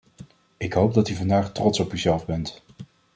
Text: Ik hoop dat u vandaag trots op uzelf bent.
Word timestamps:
Ik 0.57 0.73
hoop 0.73 0.93
dat 0.93 1.09
u 1.09 1.15
vandaag 1.15 1.51
trots 1.51 1.79
op 1.79 1.93
uzelf 1.93 2.25
bent. 2.25 2.63